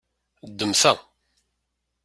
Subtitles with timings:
[0.49, 0.93] Ddem ta.